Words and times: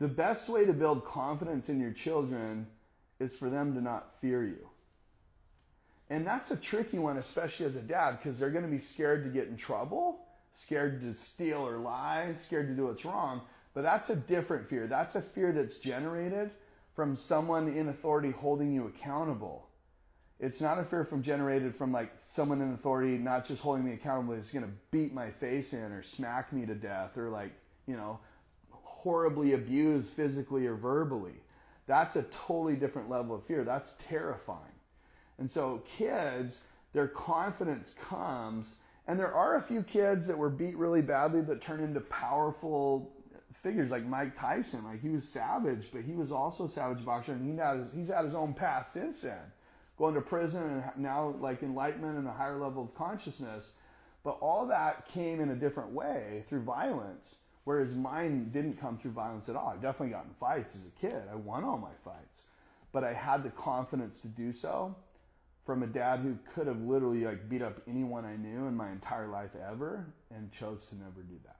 The 0.00 0.08
best 0.08 0.48
way 0.48 0.64
to 0.64 0.72
build 0.72 1.04
confidence 1.04 1.68
in 1.68 1.80
your 1.80 1.92
children 1.92 2.66
is 3.18 3.34
for 3.34 3.50
them 3.50 3.74
to 3.74 3.80
not 3.80 4.20
fear 4.20 4.44
you. 4.44 4.68
And 6.10 6.26
that's 6.26 6.50
a 6.50 6.56
tricky 6.56 6.98
one, 6.98 7.18
especially 7.18 7.66
as 7.66 7.76
a 7.76 7.82
dad, 7.82 8.18
because 8.18 8.38
they're 8.38 8.50
going 8.50 8.64
to 8.64 8.70
be 8.70 8.78
scared 8.78 9.24
to 9.24 9.30
get 9.30 9.48
in 9.48 9.56
trouble, 9.56 10.20
scared 10.54 11.00
to 11.02 11.12
steal 11.14 11.66
or 11.66 11.78
lie, 11.78 12.32
scared 12.36 12.68
to 12.68 12.74
do 12.74 12.86
what's 12.86 13.04
wrong. 13.04 13.42
But 13.74 13.82
that's 13.82 14.08
a 14.08 14.16
different 14.16 14.68
fear. 14.68 14.86
That's 14.86 15.16
a 15.16 15.20
fear 15.20 15.52
that's 15.52 15.78
generated 15.78 16.50
from 16.94 17.14
someone 17.14 17.68
in 17.68 17.88
authority 17.88 18.30
holding 18.30 18.72
you 18.72 18.86
accountable. 18.86 19.68
It's 20.40 20.60
not 20.60 20.78
a 20.78 20.84
fear 20.84 21.04
from 21.04 21.22
generated 21.22 21.74
from 21.74 21.92
like 21.92 22.12
someone 22.26 22.62
in 22.62 22.72
authority 22.72 23.18
not 23.18 23.46
just 23.46 23.60
holding 23.60 23.84
me 23.84 23.92
accountable, 23.92 24.34
is 24.34 24.50
going 24.50 24.64
to 24.64 24.70
beat 24.90 25.12
my 25.12 25.30
face 25.30 25.74
in 25.74 25.92
or 25.92 26.02
smack 26.02 26.52
me 26.52 26.64
to 26.64 26.74
death 26.74 27.16
or 27.18 27.28
like, 27.28 27.52
you 27.86 27.96
know, 27.96 28.20
horribly 28.98 29.52
abused 29.54 30.08
physically 30.08 30.66
or 30.66 30.74
verbally. 30.74 31.40
That's 31.86 32.16
a 32.16 32.22
totally 32.24 32.76
different 32.76 33.08
level 33.08 33.36
of 33.36 33.44
fear. 33.44 33.64
That's 33.64 33.94
terrifying. 34.08 34.60
And 35.38 35.50
so 35.50 35.82
kids, 35.96 36.60
their 36.92 37.08
confidence 37.08 37.94
comes, 37.94 38.76
and 39.06 39.18
there 39.18 39.32
are 39.32 39.56
a 39.56 39.62
few 39.62 39.82
kids 39.82 40.26
that 40.26 40.36
were 40.36 40.50
beat 40.50 40.76
really 40.76 41.00
badly 41.00 41.40
that 41.42 41.62
turned 41.62 41.82
into 41.82 42.00
powerful 42.00 43.12
figures 43.62 43.90
like 43.90 44.04
Mike 44.04 44.38
Tyson. 44.38 44.84
Like 44.84 45.00
he 45.00 45.08
was 45.08 45.26
savage, 45.26 45.88
but 45.92 46.02
he 46.02 46.12
was 46.12 46.32
also 46.32 46.66
savage 46.66 47.04
boxer, 47.04 47.32
and 47.32 47.50
he 47.50 47.56
had 47.56 47.78
his, 47.78 47.92
he's 47.94 48.08
had 48.08 48.24
his 48.24 48.34
own 48.34 48.52
path 48.52 48.90
since 48.92 49.22
then, 49.22 49.38
going 49.96 50.14
to 50.14 50.20
prison 50.20 50.62
and 50.62 51.02
now 51.02 51.36
like 51.40 51.62
enlightenment 51.62 52.18
and 52.18 52.26
a 52.26 52.32
higher 52.32 52.58
level 52.58 52.82
of 52.82 52.94
consciousness. 52.94 53.72
But 54.24 54.38
all 54.40 54.66
that 54.66 55.08
came 55.08 55.40
in 55.40 55.50
a 55.50 55.56
different 55.56 55.92
way 55.92 56.44
through 56.48 56.62
violence, 56.62 57.36
whereas 57.68 57.94
mine 57.94 58.48
didn't 58.50 58.80
come 58.80 58.96
through 58.96 59.10
violence 59.10 59.50
at 59.50 59.54
all. 59.54 59.68
I 59.68 59.74
definitely 59.74 60.08
got 60.08 60.24
in 60.24 60.30
fights 60.40 60.74
as 60.74 60.86
a 60.86 61.00
kid. 61.06 61.20
I 61.30 61.34
won 61.34 61.64
all 61.64 61.76
my 61.76 61.92
fights, 62.02 62.44
but 62.92 63.04
I 63.04 63.12
had 63.12 63.42
the 63.42 63.50
confidence 63.50 64.22
to 64.22 64.28
do 64.28 64.54
so 64.54 64.96
from 65.66 65.82
a 65.82 65.86
dad 65.86 66.20
who 66.20 66.38
could 66.54 66.66
have 66.66 66.80
literally 66.80 67.26
like 67.26 67.46
beat 67.46 67.60
up 67.60 67.82
anyone 67.86 68.24
I 68.24 68.36
knew 68.36 68.68
in 68.68 68.74
my 68.74 68.90
entire 68.90 69.28
life 69.28 69.50
ever 69.70 70.06
and 70.34 70.50
chose 70.50 70.86
to 70.86 70.94
never 70.94 71.20
do 71.20 71.34
that. 71.44 71.58